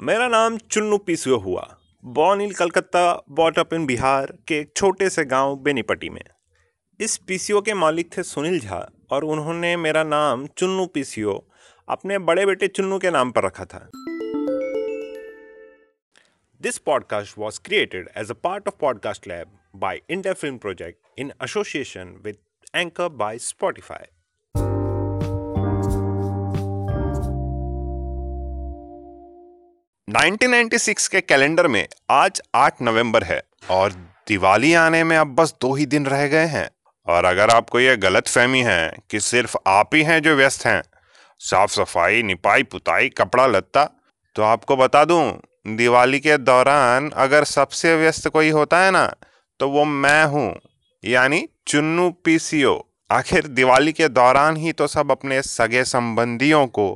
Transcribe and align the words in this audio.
मेरा 0.00 0.28
नाम 0.28 0.58
चुन्नू 0.58 0.98
पीसुआ 0.98 1.38
हुआ। 1.38 1.76
Born 2.04 2.50
Calcutta 2.50 3.22
bought 3.30 3.58
up 3.58 3.74
in 3.74 3.86
Bihar 3.86 4.38
के 4.48 4.58
एक 4.58 4.72
छोटे 4.76 5.10
से 5.10 5.24
गाँव 5.24 5.56
बेनीपट्टी 5.56 6.10
में। 6.10 6.22
इस 7.00 7.16
पीसीओ 7.16 7.60
के 7.60 7.74
मालिक 7.74 8.18
थे 8.18 8.22
सुनील 8.22 8.60
झा 8.60 8.90
और 9.10 9.24
उन्होंने 9.24 9.76
मेरा 9.76 10.02
नाम 10.04 10.46
चुन्नू 10.46 10.86
पीसीओ, 10.86 11.44
अपने 11.88 12.18
बड़े 12.18 12.46
बेटे 12.46 12.68
चुन्नू 12.68 12.98
के 12.98 13.10
नाम 13.10 13.30
पर 13.30 13.44
रखा 13.44 13.64
था। 13.64 13.90
This 16.60 16.78
podcast 16.78 17.38
was 17.38 17.60
created 17.64 18.10
as 18.16 18.30
a 18.30 18.34
part 18.34 18.68
of 18.68 18.74
podcast 18.80 19.28
lab 19.28 19.58
by 19.76 20.00
India 20.10 20.32
film 20.32 20.58
project 20.58 20.98
in 21.18 21.32
association 21.42 22.20
with 22.24 22.36
anchor 22.76 23.08
by 23.08 23.38
Spotify 23.38 24.17
1996 30.08 31.06
के 31.08 31.20
कैलेंडर 31.20 31.66
में 31.68 31.86
आज 32.10 32.40
8 32.56 32.80
नवंबर 32.82 33.22
है 33.24 33.40
और 33.70 33.92
दिवाली 34.28 34.72
आने 34.74 35.02
में 35.04 35.16
अब 35.16 35.34
बस 35.34 35.52
दो 35.60 35.74
ही 35.74 35.86
दिन 35.86 36.06
रह 36.06 36.26
गए 36.26 36.44
हैं। 36.46 36.68
और 37.06 37.24
अगर 37.24 37.50
आपको 37.50 37.80
यह 37.80 37.96
गलत 37.96 38.28
फहमी 38.28 38.60
है 38.60 38.92
कि 39.10 39.20
सिर्फ़ 39.20 39.56
आप 39.66 39.94
ही 39.94 40.02
हैं 40.02 40.20
जो 40.22 40.34
व्यस्त 40.36 40.64
हैं 40.66 40.80
साफ़ 41.40 41.70
सफ़ाई 41.70 42.22
निपाई 42.22 42.62
पुताई 42.62 43.08
कपड़ा 43.08 43.46
लत्ता 43.46 43.84
तो 44.36 44.42
आपको 44.42 44.76
बता 44.76 45.04
दूँ, 45.04 45.40
दिवाली 45.76 46.20
के 46.20 46.36
दौरान 46.38 47.10
अगर 47.16 47.44
सबसे 47.46 47.94
व्यस्त 47.96 48.28
कोई 48.28 48.50
होता 48.50 48.80
है 48.84 48.90
ना 48.90 49.06
तो 49.60 49.68
वो 49.70 49.84
मैं 49.84 50.24
हूँ, 50.26 50.54
यानी 51.04 51.46
चुन्नू 51.66 52.10
पीसीओ। 52.24 52.78
आखिर 53.10 53.46
दिवाली 53.50 53.92
के 53.92 54.08
दौरान 54.10 54.56
ही 54.56 54.72
तो 54.72 54.86
सब 54.86 55.10
अपने 55.10 55.42
सगे 55.42 55.84
संबंधियों 55.84 56.66
को 56.68 56.88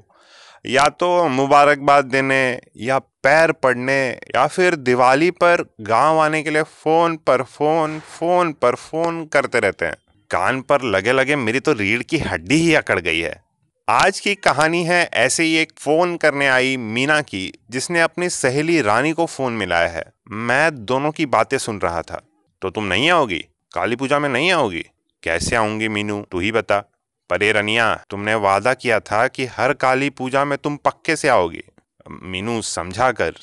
या 0.66 0.88
तो 0.88 1.28
मुबारकबाद 1.28 2.04
देने, 2.04 2.60
या 2.76 2.98
पैर 2.98 3.52
पड़ने, 3.52 4.10
या 4.10 4.46
फिर 4.46 4.76
दिवाली 4.76 5.30
पर 5.30 5.74
गाँव 5.80 6.18
आने 6.18 6.42
के 6.42 6.50
लिए 6.50 6.62
फ़ोन 6.62 7.16
पर 7.16 7.42
फ़ोन 7.42 8.00
फ़ोन 8.00 8.52
पर 8.52 8.74
फ़ोन 8.74 9.26
करते 9.26 9.60
रहते 9.60 9.86
हैं। 9.86 9.94
कान 10.30 10.60
पर 10.60 10.82
लगे 10.82 11.12
लगे 11.12 11.36
मेरी 11.36 11.60
तो 11.60 11.72
रीढ़ 11.72 12.02
की 12.02 12.18
हड्डी 12.18 12.54
ही 12.54 12.74
अकड़ 12.74 13.00
गई 13.00 13.20
है। 13.20 13.42
आज 13.88 14.20
की 14.20 14.34
कहानी 14.34 14.84
है, 14.84 15.10
ऐसे 15.14 15.42
ही 15.42 15.56
एक 15.56 15.72
फ़ोन 15.78 16.16
करने 16.16 16.48
आई 16.48 16.76
मीना 16.76 17.20
की, 17.20 17.52
जिसने 17.70 18.00
अपनी 18.00 18.28
सहेली 18.28 18.82
रानी 18.82 19.12
को 19.12 19.26
फ़ोन 19.26 19.52
मिलाया 19.52 19.88
है। 19.88 20.04
मैं 20.30 20.84
दोनों 20.84 21.10
की 21.10 21.26
बातें 21.26 21.58
सुन 21.58 21.78
रहा 21.78 22.02
था। 22.02 22.22
तो 22.62 22.70
तुम 22.70 22.84
नहीं 22.84 23.10
आओगी? 23.10 23.44
काली 23.74 23.96
पूजा 23.96 24.18
में 24.18 24.28
नहीं 24.28 24.52
आओगी? 24.52 24.84
कैसे 25.22 25.56
आऊँगी 25.56 25.88
मीनू? 25.88 26.26
तू 26.30 26.40
ही 26.40 26.52
बता। 26.52 26.91
परे 27.32 27.52
रनिया, 27.52 28.04
तुमने 28.10 28.34
वादा 28.34 28.74
किया 28.74 29.00
था 29.00 29.28
कि 29.28 29.44
हर 29.46 29.72
काली 29.72 30.10
पूजा 30.10 30.44
में 30.44 30.58
तुम 30.58 30.76
पक्के 30.76 31.16
से 31.16 31.28
आओगे। 31.28 31.62
मीनू, 32.10 32.62
समझा 32.62 33.12
कर। 33.12 33.34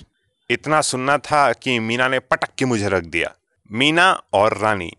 इतना 0.50 0.82
सुनना 0.82 1.18
था 1.18 1.54
कि 1.54 1.80
मीना 1.80 2.08
ने 2.08 2.20
पटक 2.20 2.50
के 2.58 2.66
मुझे 2.66 2.90
रख 2.90 3.04
दिया। 3.04 3.32
मीना 3.72 4.12
और 4.34 4.58
रानी, 4.58 4.92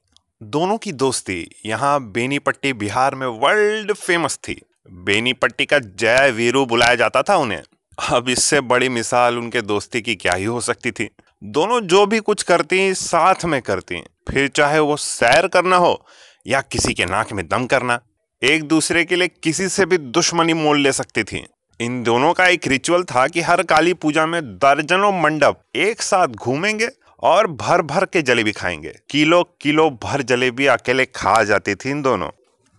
दोनों 0.43 0.79
की 0.79 0.93
दोस्ती 0.93 1.61
यहाँ 1.67 2.01
बेनीपट्टी 2.03 2.73
बिहार 2.73 3.15
में 3.15 3.27
वर्ल्ड 3.27 3.93
फ़ेमस 3.93 4.37
थी। 4.37 4.61
बेनीपट्टी 4.91 5.67
का 5.67 5.79
जय 5.79 6.31
वीरू 6.31 6.67
बुलाया 6.67 6.95
जाता 6.95 7.23
था 7.23 7.37
उन्हें। 7.37 7.63
अब 8.09 8.29
इससे 8.29 8.61
बड़ी 8.61 8.89
मिसाल 8.89 9.39
उनके 9.39 9.63
दोस्ती 9.63 10.03
की 10.03 10.15
क्या 10.15 10.35
ही 10.35 10.45
हो 10.45 10.61
सकती 10.61 10.91
थी। 10.91 11.11
दोनों 11.45 11.81
जो 11.81 12.07
भी 12.07 12.19
कुछ 12.19 12.43
करती, 12.43 12.95
साथ 12.95 13.45
में 13.45 13.63
करती। 13.63 14.03
फिर 14.31 14.49
चाहे 14.49 14.79
वो 14.79 14.97
सैर 14.97 15.47
करना 15.47 15.77
हो 15.77 16.07
या 16.47 16.61
किसी 16.61 16.95
के 16.95 17.05
नाक 17.05 17.33
में 17.33 17.49
दम 17.49 17.67
करना 17.67 18.01
एक 18.43 18.65
दूसरे 18.65 19.05
के 19.05 19.17
लिए 19.17 19.29
किसी 19.29 19.69
से 19.69 19.87
भी 19.87 19.99
दुश्मनी 19.99 20.53
मोल 20.53 20.81
ले 20.81 20.93
सकती 20.93 21.23
थी। 21.23 21.47
इन 21.81 22.03
दोनों 22.03 22.33
का 22.33 22.47
एक 22.47 22.67
रिचुअल 22.67 23.03
था 23.05 23.29
कि 23.29 23.41
हर 23.41 23.63
काली 23.63 23.95
पूजा 23.95 24.27
में 24.27 24.43
दर्जनों 24.43 25.23
मंडप 25.23 25.63
एक 25.77 26.03
साथ 26.03 26.29
घूमेंगे 26.29 26.89
और 27.23 27.47
भर 27.47 27.83
भर 27.83 28.05
के 28.05 28.23
जलेबी 28.23 28.53
खाएँगे। 28.53 28.99
किलो 29.11 29.43
किलो 29.61 29.91
भर 29.91 30.23
जलेबी 30.23 30.67
अकेले 30.67 31.05
खा 31.05 31.45
जाती 31.45 31.75
थी 31.75 31.91
इन 31.91 32.03
दोनों। 32.03 32.31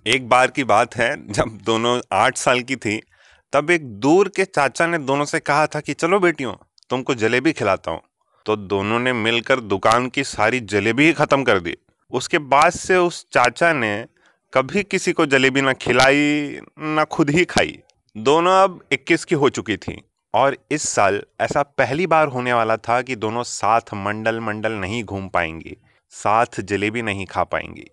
एक 0.08 0.30
बार 0.30 0.48
की 0.48 0.64
बात 0.64 0.96
है, 0.96 1.32
जब 1.32 1.60
दोनों 1.64 2.02
आठ 2.14 2.38
साल 2.38 2.62
की 2.62 2.76
थी, 2.76 3.02
तब 3.54 3.70
एक 3.70 3.86
दूर 3.86 4.28
के 4.36 4.46
चाचा 4.46 4.88
ने 4.88 4.98
दोनों 4.98 5.26
से 5.26 5.40
कहा 5.40 5.68
था 5.68 5.80
कि, 5.80 5.94
चलो 5.94 6.20
बेटियों, 6.20 6.54
तुमको 6.90 7.16
जलेबी 7.16 7.54
खिलाता 7.54 7.92
हूँ। 7.92 8.02
तो 8.46 8.56
दोनों 8.56 9.00
ने 9.00 9.14
मिलकर 9.14 9.60
दुकान 9.60 10.08
की 10.08 10.24
सारी 10.24 10.60
जलेबी 10.60 11.06
ही 11.06 11.14
खत्म 11.14 11.44
कर 11.44 11.60
दी। 11.60 11.78
उसके 12.12 12.38
बाद 12.38 12.72
से 12.72 12.96
उस 12.96 13.26
चाचा 13.34 13.74
ने 13.74 14.06
कभी 14.54 14.82
किसी 14.84 15.12
को 15.14 15.26
जलेबी 15.26 15.62
ना 15.62 15.74
खिलाई, 15.74 16.60
ना 16.80 17.04
खुद 17.06 17.30
ही 17.30 17.44
खाई। 17.46 17.78
दोनों 18.16 18.54
अब 18.54 18.80
21 18.92 19.24
की 19.26 19.36
हो 19.36 19.50
चुकी 19.50 19.76
थी 19.78 19.96
और 20.34 20.58
इस 20.72 20.88
साल 20.90 21.22
ऐसा 21.42 21.62
पहली 21.78 22.08
बार 22.08 22.28
होने 22.28 22.54
वाला 22.54 22.76
था 22.78 23.02
कि 23.02 23.16
दोनों 23.16 23.44
साथ 23.44 23.94
मंडल 23.96 24.40
मंडल 24.40 24.72
नहीं 24.72 25.04
घूम 25.04 25.28
पाएँगी, 25.28 25.76
साथ 26.14 26.60
जलेबी 26.62 27.02
नहीं 27.02 27.26
खा 27.26 27.44
पाएँगी। 27.44 27.86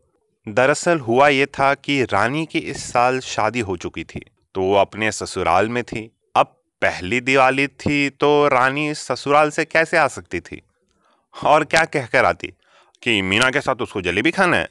दरअसल 0.46 0.98
हुआ 0.98 1.28
ये 1.28 1.46
था 1.48 1.72
कि 1.74 2.02
रानी 2.04 2.44
की 2.46 2.58
इस 2.58 2.82
साल 2.84 3.20
शादी 3.20 3.60
हो 3.60 3.76
चुकी 3.76 4.04
थी 4.04 4.24
तो 4.54 4.62
वो 4.62 4.74
अपने 4.76 5.12
ससुराल 5.12 5.68
में 5.68 5.82
थी। 5.84 6.10
अब 6.36 6.46
पहली 6.82 7.20
दिवाली 7.20 7.66
थी 7.66 8.08
तो 8.10 8.48
रानी 8.48 8.92
ससुराल 8.94 9.50
से 9.50 9.64
कैसे 9.64 9.96
आ 9.96 10.06
सकती 10.08 10.40
थी? 10.40 10.60
और 11.34 11.64
क्या 11.64 11.84
कहकर 11.84 12.24
आती 12.24 12.52
कि 13.02 13.20
मीना 13.22 13.50
के 13.50 13.60
साथ 13.60 13.82
उसको 13.82 14.00
जलेबी 14.00 14.30
खाना 14.30 14.56
है? 14.56 14.68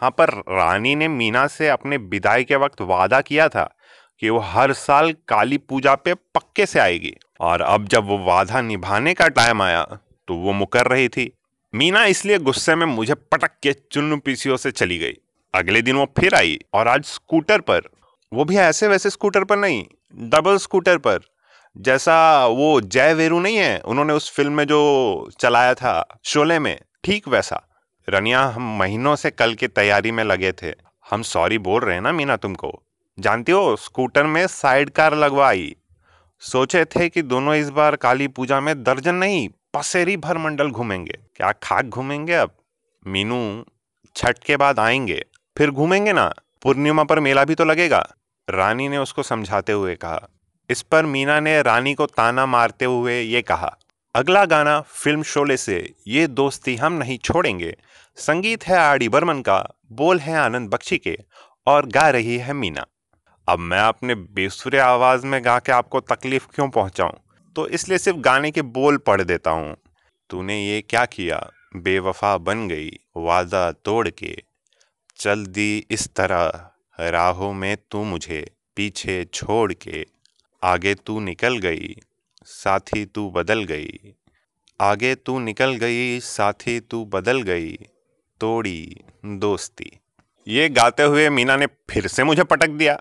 हाँ 0.00 0.10
पर 0.10 0.30
रानी 0.48 0.94
ने 0.94 1.08
मीना 1.08 1.46
से 1.46 1.68
अपने 1.68 1.96
विदाई 1.96 2.44
के 2.44 2.56
वक्त 2.56 2.80
वादा 2.80 3.20
किया 3.20 3.48
था 3.48 3.62
कि 4.22 4.30
वो 4.30 4.38
हर 4.46 4.72
साल 4.72 5.12
काली 5.28 5.58
पूजा 5.58 5.94
पे 5.94 6.14
पक्के 6.14 6.66
से 6.66 6.80
आएगी। 6.80 7.14
और 7.40 7.62
अब 7.62 7.86
जब 7.88 8.06
वो 8.06 8.18
वादा 8.18 8.60
निभाने 8.60 9.14
का 9.14 9.28
टाइम 9.28 9.62
आया 9.62 9.82
तो 10.28 10.34
वो 10.34 10.52
मुकर 10.52 10.86
रही 10.86 11.08
थी। 11.08 11.30
मीना 11.74 12.04
इसलिए 12.04 12.38
गुस्से 12.38 12.74
में 12.74 12.86
मुझे 12.86 13.14
पटक 13.14 13.50
के 13.62 13.72
चुन्न 13.72 14.18
पीसीओ 14.18 14.56
से 14.56 14.70
चली 14.70 14.98
गई। 14.98 15.14
अगले 15.54 15.82
दिन 15.82 15.96
वो 15.96 16.06
फिर 16.18 16.34
आई, 16.34 16.58
और 16.74 16.88
आज 16.88 17.04
स्कूटर 17.04 17.60
पर। 17.60 17.88
वो 18.32 18.44
भी 18.44 18.56
ऐसे 18.56 18.88
वैसे 18.88 19.10
स्कूटर 19.10 19.44
पर 19.44 19.56
नहीं, 19.56 19.84
डबल 20.30 20.56
स्कूटर 20.56 20.98
पर। 20.98 21.20
जैसा 21.76 22.46
वो 22.46 22.80
जय 22.80 23.14
वेरू 23.14 23.40
नहीं 23.40 23.56
है, 23.56 23.78
उन्होंने 23.80 24.12
उस 24.12 24.30
फ़िल्म 24.34 24.52
में 24.52 24.64
जो 24.64 25.30
चलाया 25.40 25.74
था, 25.74 26.20
शोले 26.24 26.58
में, 26.58 26.78
ठीक 27.04 27.28
वैसा। 27.28 27.62
रनिया, 28.08 28.44
हम 28.44 28.78
महीनों 28.78 29.16
से 29.16 29.30
कल 29.30 29.54
की 29.54 29.68
तैयारी 29.68 30.10
में 30.10 30.24
लगे 30.24 30.52
थे। 30.52 30.72
हम 31.10 31.22
सॉरी 31.22 31.58
बोल 31.58 31.82
रहे 31.82 31.94
हैं 31.94 32.02
ना 32.02 32.12
मीना 32.12 32.36
तुमको? 32.36 32.82
जानती 33.20 33.52
हो, 33.52 33.76
स्कूटर 33.76 34.24
में 34.24 34.46
साइड 34.46 34.90
कार 34.90 35.14
लगवाई। 35.14 35.76
सोचे 36.40 36.84
थे 36.84 37.08
कि 37.08 37.22
दोनों 37.22 37.54
इस 37.54 37.70
बार 37.70 37.96
काली 37.96 38.28
पूजा 38.28 38.60
में 38.60 38.82
दर्जन 38.82 39.14
नहीं, 39.14 39.48
पसेरी 39.74 40.16
भर 40.16 40.38
मंडल 40.38 40.70
घूमेंगे। 40.70 41.18
क्या 41.36 41.52
खाक 41.52 41.84
घूमेंगे 41.84 42.34
अब? 42.34 42.50
मीनू, 43.06 43.64
छठ 44.16 44.38
के 44.38 44.56
बाद 44.56 44.78
आएँगे। 44.78 45.24
फिर 45.58 45.70
घूमेंगे 45.70 46.12
ना? 46.12 46.34
पूर्णिमा 46.62 47.04
पर 47.04 47.20
मेला 47.20 47.44
भी 47.44 47.54
तो 47.54 47.64
लगेगा। 47.64 48.14
रानी 48.50 48.88
ने 48.88 48.98
उसको 48.98 49.22
समझाते 49.22 49.72
हुए 49.72 49.94
कहा। 49.94 50.28
इस 50.70 50.82
पर 50.82 51.06
मीना 51.06 51.40
ने 51.40 51.62
रानी 51.62 51.94
को 51.94 52.06
ताना 52.06 52.46
मारते 52.46 52.84
हुए 52.84 53.20
ये 53.20 53.42
कहा। 53.42 53.76
अगला 54.18 54.44
गाना 54.44 54.80
फ़िल्म 54.80 55.22
शोले 55.22 55.56
से, 55.56 55.94
ये 56.06 56.26
दोस्ती 56.26 56.76
हम 56.76 56.92
नहीं 56.92 57.18
छोड़ेंगे। 57.18 57.76
संगीत 58.16 58.66
है 58.66 58.76
आर 58.76 59.08
बर्मन 59.08 59.40
का, 59.40 59.68
बोल 59.92 60.18
है 60.18 60.36
आनंद 60.36 60.70
बख्शी 60.70 60.98
के, 60.98 61.18
और 61.66 61.86
गा 61.86 62.10
रही 62.10 62.38
है 62.38 62.52
मीना। 62.52 62.86
अब 63.48 63.58
मैं 63.58 63.80
अपने 63.80 64.14
बेसुरे 64.14 64.78
आवाज़ 64.78 65.26
में 65.26 65.44
गा 65.44 65.58
के 65.58 65.72
आपको 65.72 66.00
तकलीफ़ 66.00 66.46
क्यों 66.54 66.68
पहुंचाऊं? 66.68 67.12
तो 67.56 67.68
इसलिए 67.68 67.98
सिर्फ़ 67.98 68.18
गाने 68.18 68.50
के 68.50 68.62
बोल 68.62 68.96
पढ़ 68.96 69.22
देता 69.22 69.50
हूँ। 69.50 69.76
तूने 70.30 70.66
ये 70.66 70.80
क्या 70.80 71.04
किया? 71.04 71.50
बेवफा 71.76 72.38
बन 72.38 72.68
गई 72.68 72.90
वादा 73.16 73.72
तोड़ 73.72 74.08
के। 74.08 74.42
चल 75.16 75.46
दी 75.46 75.86
इस 75.90 76.08
तरह, 76.08 76.70
राहों 77.00 77.52
में 77.52 77.76
तू 77.90 78.04
मुझे, 78.04 78.50
पीछे 78.76 79.24
छोड़ 79.24 79.72
के। 79.72 80.06
आगे 80.62 80.94
तू 80.94 81.20
निकल 81.20 81.58
गई 81.58 81.96
साथी 82.50 83.04
तू 83.04 83.30
बदल 83.30 83.64
गई। 83.64 84.14
आगे 84.80 85.14
तू 85.14 85.38
निकल 85.38 85.74
गई, 85.74 86.20
साथी 86.20 86.80
तू 86.80 87.04
बदल 87.04 87.42
गई, 87.42 87.72
तोड़ी 88.40 89.00
दोस्ती। 89.26 89.90
ये 90.48 90.68
गाते 90.68 91.02
हुए 91.02 91.28
मीना 91.28 91.56
ने 91.56 91.66
फिर 91.66 92.06
से 92.06 92.24
मुझे 92.24 92.44
पटक 92.44 92.68
दिया। 92.68 93.00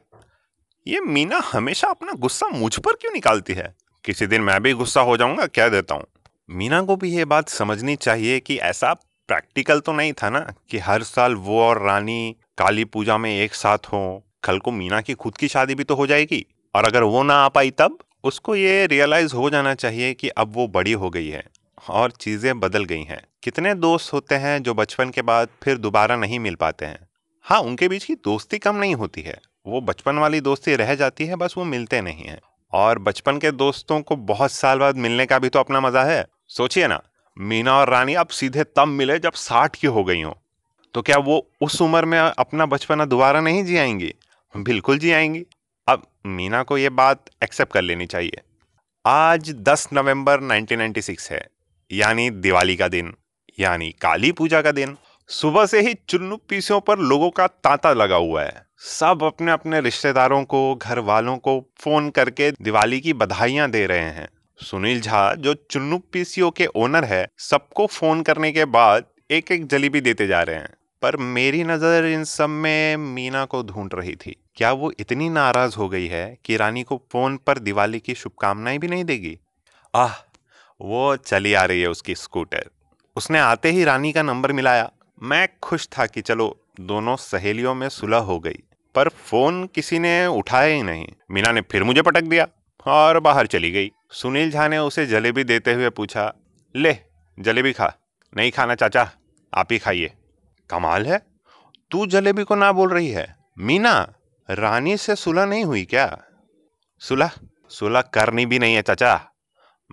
ये 0.88 1.00
मीना 1.00 1.38
हमेशा 1.38 1.88
अपना 1.88 2.12
गुस्सा 2.12 2.48
मुझ 2.48 2.80
पर 2.80 2.94
क्यों 2.94 3.14
निकालती 3.14 3.54
है? 3.54 3.76
किसी 4.06 4.28
दिन 4.28 4.42
मैं 4.42 4.64
भी 4.64 4.74
गुस्सा 4.74 5.02
हो 5.02 5.18
जाऊँगा, 5.18 5.46
क्या 5.46 5.70
देता 5.70 5.96
हूँ? 5.96 6.06
मीना 6.50 6.82
को 6.82 6.96
भी 6.96 7.16
ये 7.16 7.26
बात 7.26 7.50
समझनी 7.50 7.96
चाहिए 7.96 8.40
कि 8.40 8.58
ऐसा 8.58 8.94
प्रैक्टिकल 9.28 9.80
तो 9.80 9.94
नहीं 9.94 10.14
था 10.14 10.30
ना 10.30 10.54
कि 10.70 10.78
हर 10.78 11.04
साल 11.04 11.36
वो 11.36 11.62
और 11.62 11.82
रानी 11.82 12.36
काली 12.58 12.86
पूजा 12.86 13.18
में 13.18 13.40
एक 13.40 13.54
साथ 13.54 13.78
हो। 13.78 14.24
कल 14.44 14.60
को 14.60 14.72
मीना 14.72 15.02
की 15.02 15.14
खुद 15.14 15.38
की 15.38 15.48
शादी 15.48 15.76
भी 15.76 15.84
तो 15.84 15.96
हो 15.96 16.08
जाएगी। 16.08 16.46
और 16.76 16.86
अगर 16.86 17.04
वो 17.04 17.24
ना 17.24 17.34
आ 17.34 17.50
पाई 17.50 17.72
तब? 17.72 17.98
उसको 18.28 18.56
ये 18.56 18.86
रियलाइज़ 18.88 19.36
हो 19.36 19.50
जाना 19.50 19.74
चाहिए 19.76 20.14
कि 20.14 20.30
अब 20.30 20.54
वो 20.54 20.68
बड़ी 20.68 20.92
हो 20.92 21.10
गई 21.10 21.28
है 21.28 21.44
और 21.90 22.12
चीज़ें 22.12 22.60
बदल 22.60 22.84
गई 22.84 23.04
हैं। 23.04 23.22
कितने 23.44 23.74
दोस्त 23.76 24.14
होते 24.14 24.36
हैं 24.36 24.64
जो 24.64 24.74
बचपन 24.74 25.10
के 25.10 25.22
बाद 25.22 25.50
फिर 25.64 25.78
दोबारा 25.78 26.16
नहीं 26.16 26.40
मिल 26.40 26.56
पाते 26.56 26.86
हैं? 26.86 27.00
हाँ 27.46 27.60
उनके 27.60 27.88
बीच 27.88 28.06
की 28.06 28.16
दोस्ती 28.16 28.58
कम 28.58 28.76
नहीं 28.76 28.96
होती 28.96 29.22
है। 29.22 29.40
वो 29.68 29.82
बचपन 29.82 30.18
वाली 30.18 30.42
दोस्ती 30.42 30.76
रह 30.76 30.96
जाती 30.96 31.26
है, 31.26 31.36
बस 31.36 31.54
वो 31.58 31.64
मिलते 31.64 32.02
नहीं 32.02 32.24
हैं। 32.24 32.40
और 32.74 33.00
बचपन 33.00 33.38
के 33.38 33.52
दोस्तों 33.52 34.02
को 34.02 34.16
बहुत 34.16 34.52
साल 34.52 34.80
बाद 34.80 34.98
मिलने 34.98 35.26
का 35.26 35.40
भी 35.40 35.50
तो 35.50 35.60
अपना 35.60 35.80
मज़ा 35.80 36.04
है। 36.04 36.26
सोचिए 36.48 36.88
ना, 36.88 37.02
मीना 37.38 37.76
और 37.76 37.90
रानी 37.90 38.14
अब 38.14 38.28
सीधे 38.28 38.64
तब 38.64 38.88
मिले 38.88 39.20
जब 39.20 39.34
साठ 39.34 39.76
की 39.76 39.88
हो 39.88 40.04
गई 40.04 40.22
हो। 40.22 40.38
तो 40.94 41.02
क्या 41.02 41.18
वो 41.18 41.46
उस 41.62 41.82
उम्र 41.82 42.06
में 42.06 42.20
अपना 42.20 42.66
बचपना 42.66 43.06
दोबारा 43.06 43.42
नहीं 43.42 43.64
जी 43.66 43.78
आएँगी? 43.78 44.14
बिल्कुल 44.56 45.00
जी 45.00 45.12
आएँगी। 45.12 45.46
अब 45.88 46.02
मीना 46.26 46.64
को 46.64 46.78
ये 46.78 46.90
बात 46.90 47.26
एक्सेप्ट 47.44 47.74
कर 47.74 47.82
लेनी 47.82 48.06
चाहिए। 48.06 48.42
आज 49.06 49.52
10 49.52 49.88
नवंबर 49.94 50.40
1996 50.40 51.32
है, 51.32 51.48
यानी 51.92 52.30
दिवाली 52.30 52.76
का 52.76 52.88
दिन, 52.88 53.14
यानी 53.60 53.92
काली 53.92 54.32
पूजा 54.32 54.62
का 54.62 54.72
दिन। 54.72 54.98
सुबह 55.28 55.66
से 55.66 55.82
ही 55.82 55.94
चुन्नू 56.10 56.38
पीसियों 56.50 56.80
पर 56.80 57.00
लोगों 57.00 57.30
का 57.30 57.48
तांता 57.48 57.94
लगा 57.94 58.16
हुआ 58.16 58.44
है। 58.44 58.66
सब 58.78 59.24
अपने 59.24 59.52
अपने 59.52 59.82
रिश्तेदारों 59.82 60.44
को 60.44 60.76
घर 60.76 61.00
वालों 61.00 61.38
को 61.38 61.60
फ़ोन 61.80 62.10
करके 62.10 62.52
दिवाली 62.52 63.00
की 63.00 63.14
बधाइयाँ 63.14 63.70
दे 63.72 63.86
रहे 63.86 64.10
हैं। 64.10 64.28
सुनील 64.62 65.02
झा, 65.02 65.34
जो 65.34 65.54
चुन्नू 65.54 65.98
पीसीओ 65.98 66.50
के 66.52 66.66
ओनर 66.66 67.06
है, 67.06 67.28
सबको 67.38 67.86
फ़ोन 67.86 68.22
करने 68.22 68.52
के 68.52 68.66
बाद 68.66 69.06
एक 69.32 69.52
एक 69.52 69.68
जलेबी 69.68 70.02
देते 70.02 70.28
जा 70.28 70.42
रहे 70.44 70.56
हैं। 70.56 70.74
पर 71.02 71.18
मेरी 71.18 71.64
नज़र 71.64 72.06
इन 72.06 72.24
सब 72.24 72.50
में 72.50 72.98
मीना 72.98 73.46
को 73.46 73.62
ढूंढ 73.64 73.94
रही 73.94 74.16
थी। 74.16 74.36
क्या 74.56 74.72
वो 74.72 74.92
इतनी 75.00 75.30
नाराज़ 75.30 75.76
हो 75.76 75.90
गई 75.90 76.08
है 76.08 76.38
कि 76.46 76.58
रानी 76.58 76.84
को 76.84 76.98
फ़ोन 77.12 77.38
पर 77.38 77.60
दिवाली 77.60 78.00
की 78.00 78.16
शुभकामनाएँ 78.16 78.78
भी 78.78 78.88
नहीं 78.88 79.04
देगी? 79.04 79.38
आह, 79.94 80.14
वो 80.82 81.16
चली 81.16 81.54
आ 81.54 81.64
रही 81.64 81.82
है 81.82 81.88
उसकी 81.88 82.16
स्कूटर। 82.16 82.70
उसने 83.16 83.40
आते 83.40 83.72
ही 83.72 83.84
रानी 83.84 84.12
का 84.12 84.22
नंबर 84.22 84.52
मिलाया। 84.52 84.92
मैं 85.22 85.48
खुश 85.64 85.88
था 85.88 86.06
कि 86.06 86.22
चलो, 86.22 86.56
दोनों 86.80 87.16
सहेलियों 87.16 87.76
में 87.76 87.90
सुलह 87.90 88.18
हो 88.18 88.40
गई, 88.40 88.60
पर 88.96 89.10
फ़ोन 89.10 89.66
किसी 89.66 90.00
ने 90.00 90.26
उठाया 90.28 90.76
ही 90.76 90.84
नहीं। 90.84 91.08
मीना 91.32 91.52
ने 91.52 91.62
फिर 91.62 91.84
मुझे 91.84 92.02
पटक 92.02 92.24
दिया 92.24 92.48
और 92.86 93.20
बाहर 93.20 93.48
चली 93.48 93.72
गई। 93.72 93.92
सुनील 94.12 94.52
झा 94.52 94.68
ने 94.68 94.78
उसे 94.78 95.06
जलेबी 95.06 95.44
देते 95.44 95.74
हुए 95.74 95.90
पूछा, 95.90 96.34
ले, 96.76 96.96
जलेबी 97.38 97.74
खा। 97.74 97.94
नहीं 98.34 98.52
खाना 98.52 98.76
चाचा, 98.76 99.10
आप 99.54 99.72
ही 99.72 99.78
खाइए। 99.80 100.14
कमाल 100.70 101.06
है। 101.06 101.22
तू 101.92 102.06
जलेबी 102.06 102.44
को 102.44 102.56
ना 102.56 102.72
बोल 102.72 102.90
रही 102.90 103.10
है। 103.10 103.36
मीना, 103.60 104.14
रानी 104.50 104.98
से 104.98 105.16
सुलह 105.16 105.46
नहीं 105.46 105.66
हुई 105.66 105.86
क्या? 105.86 106.18
सुलह? 107.00 107.32
सुलह 107.70 108.02
करनी 108.02 108.46
भी 108.46 108.60
नहीं 108.60 108.76
है, 108.76 108.82
चाचा। 108.82 109.30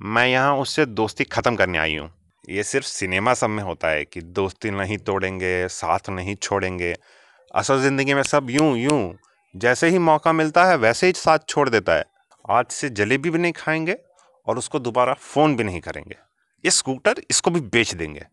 मैं 0.02 0.26
यहाँ 0.26 0.56
उससे 0.56 0.86
दोस्ती 0.86 1.24
खत्म 1.24 1.56
करने 1.56 1.78
आई 1.78 1.96
हूँ। 1.96 2.10
ये 2.48 2.62
सिर्फ़ 2.62 2.86
सिनेमा 2.86 3.34
सब 3.34 3.50
में 3.50 3.62
होता 3.62 3.88
है 3.88 4.04
कि 4.04 4.20
दोस्ती 4.20 4.70
नहीं 4.70 4.98
तोड़ेंगे, 4.98 5.68
साथ 5.68 6.10
नहीं 6.10 6.34
छोड़ेंगे। 6.34 6.94
असल 7.54 7.82
ज़िंदगी 7.82 8.14
में 8.14 8.22
सब 8.22 8.46
यूँ 8.50 8.78
यूँ। 8.78 9.14
जैसे 9.56 9.88
ही 9.88 9.98
मौका 9.98 10.32
मिलता 10.32 10.64
है, 10.64 10.76
वैसे 10.76 11.06
ही 11.06 11.12
साथ 11.12 11.38
छोड़ 11.48 11.68
देता 11.68 11.92
है। 11.92 12.04
आज 12.50 12.66
से 12.66 12.88
जलेबी 12.88 13.30
भी 13.30 13.38
नहीं 13.38 13.52
खाएँगे 13.52 13.96
और 14.46 14.58
उसको 14.58 14.78
दोबारा 14.78 15.14
फ़ोन 15.14 15.56
भी 15.56 15.64
नहीं 15.64 15.80
करेंगे। 15.80 16.16
ये 16.64 16.70
स्कूटर 16.70 17.14
इसको 17.30 17.50
भी 17.50 17.60
बेच 17.60 17.94
देंगे। 17.94 18.26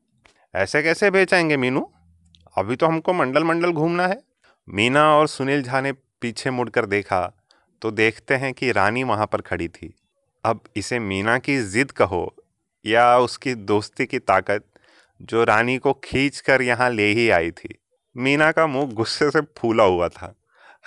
ऐसे 0.56 0.84
कैसे 0.84 1.12
बेचाएँगे 1.12 1.58
मीनू? 1.58 1.92
अभी 2.56 2.75
तो 2.75 2.86
हमको 2.86 3.13
मंडल 3.13 3.44
मंडल 3.44 3.71
घूमना 3.71 4.07
है। 4.07 4.21
मीना 4.68 5.03
और 5.15 5.27
सुनील 5.27 5.63
झा 5.63 5.81
ने 5.81 5.92
पीछे 5.92 6.50
मुड़कर 6.50 6.86
देखा 6.86 7.21
तो 7.81 7.92
देखते 7.92 8.36
हैं 8.36 8.53
कि 8.53 8.71
रानी 8.71 9.03
वहाँ 9.03 9.27
पर 9.27 9.42
खड़ी 9.42 9.68
थी। 9.68 9.94
अब 10.44 10.63
इसे 10.75 11.00
मीना 11.00 11.38
की 11.38 11.57
ज़िद 11.57 11.92
कहो, 11.92 12.36
या 12.86 13.18
उसकी 13.18 13.53
दोस्ती 13.56 14.06
की 14.06 14.19
ताकत, 14.19 14.65
जो 15.21 15.44
रानी 15.44 15.77
को 15.77 15.94
खींच 15.94 16.39
कर 16.39 16.62
यहाँ 16.62 16.89
ले 16.89 17.07
ही 17.07 17.30
आई 17.30 17.51
थी। 17.51 17.77
मीना 18.15 18.51
का 18.51 18.68
मुँह 18.68 18.92
गुस्से 18.92 19.30
से 19.31 19.42
फूला 19.57 19.83
हुआ 19.83 20.07
था। 20.07 20.36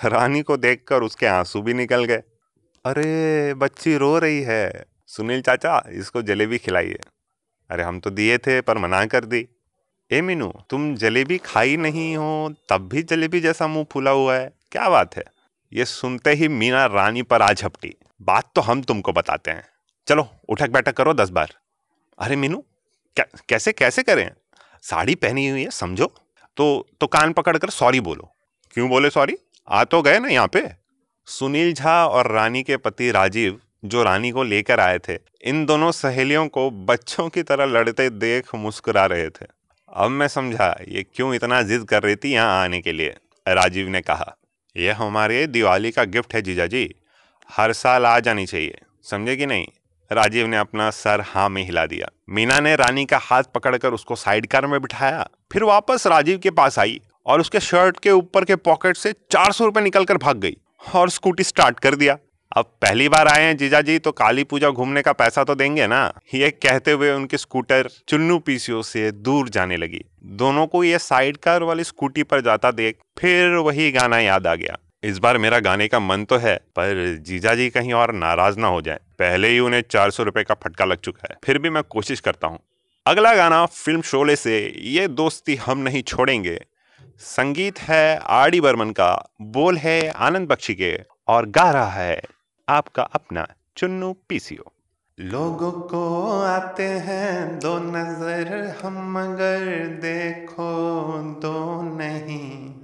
रानी 0.05 0.43
को 0.43 0.57
देखकर 0.57 1.03
उसके 1.03 1.27
आँसू 1.27 1.63
भी 1.63 1.75
निकल 1.75 2.05
गए। 2.05 2.23
अरे, 2.85 3.55
बच्ची 3.55 3.97
रो 3.97 4.19
रही 4.19 4.43
है। 4.43 4.85
सुनील 5.07 5.43
चाचा, 5.43 5.83
इसको 5.89 6.23
जलेबी 6.23 6.59
खिलाइए। 6.59 6.99
अरे, 7.71 7.83
हम 7.83 8.01
तो 8.01 8.11
दिए 8.11 8.39
थे, 8.39 8.61
पर 8.61 8.79
मना 8.79 9.05
कर 9.07 9.25
दी। 9.25 9.47
ए 10.11 10.21
मीनू, 10.21 10.53
तुम 10.71 10.95
जलेबी 10.95 11.39
खाई 11.39 11.77
नहीं 11.77 12.17
हो, 12.17 12.55
तब 12.69 12.89
भी 12.89 13.03
जलेबी 13.03 13.41
जैसा 13.41 13.67
मुँह 13.67 13.87
फूला 13.93 14.11
हुआ 14.11 14.35
है? 14.37 14.51
क्या 14.73 14.89
बात 14.89 15.17
है? 15.17 15.25
ये 15.73 15.85
सुनते 15.85 16.31
ही 16.31 16.49
मीना 16.49 16.85
रानी 16.87 17.23
पर 17.23 17.43
आ 17.43 17.53
झपटी। 17.53 17.95
बात 18.23 18.51
तो 18.55 18.61
हम 18.61 18.83
तुमको 18.83 19.13
बताते 19.13 19.51
हैं। 19.51 19.65
चलो, 20.07 20.29
उठक 20.49 20.71
बैठक 20.71 20.93
करो 20.93 21.15
दस 21.15 21.31
बार। 21.31 21.55
अरे 22.19 22.37
मीनू 22.37 22.65
कैसे 23.19 23.73
कैसे 23.73 24.03
करें? 24.03 24.31
साड़ी 24.83 25.15
पहनी 25.15 25.49
हुई 25.49 25.63
है, 25.63 25.71
समझो? 25.71 26.07
तो 26.57 26.87
तो 27.01 27.07
कान 27.07 27.33
पकड़कर 27.33 27.71
सॉरी 27.71 28.01
बोलो। 28.01 28.31
क्यों 28.75 28.89
बोले 28.89 29.11
सॉरी? 29.11 29.37
आ 29.69 29.85
तो 29.85 30.03
गए 30.03 30.19
ना 30.19 30.29
यहाँ 30.29 30.49
पे? 30.49 30.69
सुनील 31.27 31.73
झा 31.75 32.07
और 32.07 32.31
रानी 32.31 32.63
के 32.63 32.77
पति 32.77 33.11
राजीव, 33.11 33.61
जो 33.85 34.03
रानी 34.03 34.31
को 34.31 34.43
लेकर 34.43 34.81
आए 34.81 34.99
थे, 34.99 35.19
इन 35.45 35.65
दोनों 35.67 35.91
सहेलियों 35.93 36.49
को 36.49 36.71
बच्चों 36.71 37.29
की 37.29 37.43
तरह 37.43 37.65
लड़ते 37.65 38.11
देख 38.11 38.55
मुस्कुरा 38.55 39.07
रहे 39.07 39.29
थे। 39.31 39.47
अब 39.95 40.11
मैं 40.11 40.27
समझा, 40.29 40.67
ये 40.89 41.03
क्यों 41.15 41.35
इतना 41.35 41.61
जिद 41.63 41.85
कर 41.85 42.03
रही 42.03 42.17
थी 42.17 42.33
यहाँ 42.33 42.63
आने 42.63 42.81
के 42.81 42.93
लिए? 42.93 43.15
राजीव 43.47 43.89
ने 43.89 44.01
कहा 44.01 44.35
यह 44.77 44.97
हमारे 44.97 45.47
दिवाली 45.47 45.91
का 45.91 46.05
गिफ्ट 46.05 46.35
है 46.35 46.43
जीजा 46.43 46.67
जी। 46.67 46.95
हर 47.51 47.73
साल 47.73 48.07
आ 48.07 48.19
जानी 48.21 48.47
चाहिए। 48.47 48.81
समझे 49.03 49.37
कि 49.37 49.47
नहीं? 49.47 49.67
राजीव 50.11 50.47
ने 50.47 50.57
अपना 50.57 50.91
सर 50.91 51.21
हाँ 51.21 51.49
में 51.49 51.63
हिला 51.63 51.87
दिया। 51.87 52.09
मीना 52.29 52.59
ने 52.61 52.75
रानी 52.77 53.05
का 53.05 53.19
हाथ 53.19 53.43
पकड़कर 53.55 53.93
उसको 53.93 54.17
साइड 54.17 54.47
कार 54.47 54.67
में 54.67 54.81
बिठाया। 54.81 55.29
फिर 55.53 55.65
वापस 55.65 56.07
राजीव 56.07 56.39
के 56.39 56.51
पास 56.51 56.79
आई 56.79 57.01
और 57.27 57.41
उसके 57.41 57.61
शर्ट 57.61 58.01
के 58.01 58.11
ऊपर 58.11 58.45
के 58.45 58.57
पॉकेट 58.57 58.97
से 58.97 59.13
चार 59.31 59.53
सौ 59.53 59.65
रुपए 59.65 59.81
निकलकर 59.81 60.17
भाग 60.17 60.37
गई 60.37 60.57
और 60.95 61.11
स्कूटी 61.11 61.43
स्टार्ट 61.43 61.81
कर 61.81 61.95
दिया। 61.95 62.19
अब 62.55 62.65
पहली 62.83 63.09
बार 63.09 63.29
आए 63.29 63.43
हैं 63.43 63.57
जीजा 63.57 63.81
जी 63.81 63.99
तो 63.99 64.11
काली 64.13 64.43
पूजा 64.45 64.69
घूमने 64.71 65.03
का 65.03 65.13
पैसा 65.13 65.45
तो 65.45 65.55
देंगे 65.55 65.87
ना। 65.87 66.03
ये 66.35 66.51
कहते 66.51 66.93
हुए 66.93 67.11
उनकी 67.11 67.37
स्कूटर 67.37 67.89
चुन्नू 68.09 68.39
पीसीओ 68.39 68.83
से 68.83 69.11
दूर 69.13 69.49
जाने 69.49 69.77
लगी। 69.77 70.05
दोनों 70.35 70.67
को 70.67 70.83
ये 70.85 70.99
साइड 70.99 71.37
कार 71.37 71.63
वाली 71.63 71.85
स्कूटी 71.85 72.23
पर 72.23 72.41
जाता 72.41 72.71
देख, 72.71 72.99
फिर 73.19 73.55
वही 73.57 73.91
गाना 73.93 74.19
याद 74.19 74.47
आ 74.47 74.55
गया। 74.55 74.77
इस 75.03 75.19
बार 75.19 75.39
मेरा 75.39 75.59
गाने 75.59 75.89
का 75.89 76.01
मन 76.01 76.25
तो 76.25 76.37
है, 76.37 76.57
पर 76.57 77.17
जीजा 77.21 77.55
जी 77.55 77.69
कहीं 77.71 77.93
और 77.93 78.13
नाराज़ 78.13 78.59
ना 78.59 78.67
हो 78.67 78.81
जाए। 78.83 79.01
पहले 79.19 79.49
ही 79.49 79.59
उन्हें 79.59 79.83
चार 79.91 80.11
सौ 80.11 80.23
रुपए 80.23 80.43
का 80.43 80.55
फटका 80.55 80.85
लग 80.85 80.99
चुका 80.99 81.29
है। 81.31 81.37
फिर 81.45 81.59
भी 81.59 81.71
मैं 81.71 81.83
कोशिश 81.83 82.21
करता 82.21 82.47
हूँ। 82.47 82.59
अगला 83.07 83.35
गाना 83.35 83.65
फ़िल्म 83.67 84.03
शोले 84.03 84.37
से, 84.37 84.75
ये 84.79 85.09
दोस्ती 85.09 85.57
हम 85.57 85.79
नहीं 85.79 86.03
छोड़ेंगे। 86.03 86.59
संगीत 87.21 87.81
है 87.81 88.19
आर 88.19 88.51
डी 88.51 88.61
बर्मन 88.61 88.91
का, 88.91 89.13
बोल 89.43 89.77
है 89.77 90.09
आनंद 90.11 90.49
बख्शी 90.49 90.75
के, 90.75 90.97
और 91.29 91.47
गा 91.47 91.71
रहा 91.71 91.91
है 91.91 92.23
आपका 92.69 93.03
अपना 93.03 93.47
चुन्नू 93.77 94.17
पीसीओ। 94.29 94.71
लोगों 95.21 95.73
को 95.73 96.41
आते 96.43 96.89
हैं 96.89 97.59
दो 97.59 97.79
नज़र, 97.79 98.77
हम 98.83 99.19
मगर 99.19 99.87
देखो 99.87 100.69
दो 101.19 101.83
नहीं। 101.83 102.75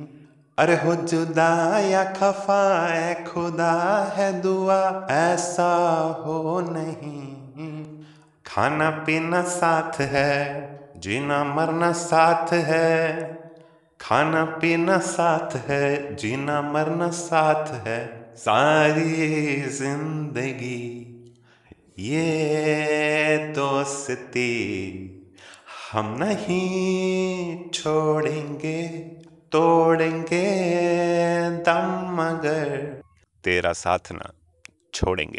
अरे 0.59 0.75
हो 0.75 0.95
जुदा 0.95 1.79
या 1.79 2.05
खफा 2.05 2.89
है 2.89 3.25
खुदा 3.25 4.05
है 4.17 4.41
दुआ, 4.41 5.07
ऐसा 5.11 5.73
हो 6.27 6.61
नहीं। 6.61 8.05
खाना 8.47 8.91
पीना 8.91 9.43
साथ 9.43 10.01
है, 10.01 10.71
जीना 10.97 11.45
मरना 11.45 11.93
साथ 11.93 12.53
है। 12.53 13.23
खाना 14.01 14.45
पीना 14.45 14.99
साथ 14.99 15.57
है, 15.57 16.17
जीना 16.17 16.63
मरना 16.63 17.11
साथ 17.11 17.67
है। 17.67 18.20
सारी 18.37 19.61
ज़िंदगी 19.61 21.07
ये 21.99 23.39
दोस्ती 23.57 24.51
हम 25.93 26.17
नहीं 26.19 27.71
छोड़ेंगे 27.71 28.89
तोड़ेंगे 29.53 30.45
दम 31.51 31.91
मगर 32.15 33.03
तेरा 33.45 33.73
साथ 33.73 34.13
ना 34.13 34.33
छोड़ेंगे। 34.95 35.39